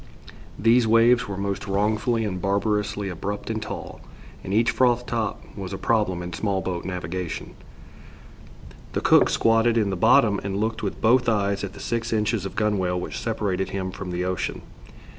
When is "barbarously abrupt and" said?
2.41-3.61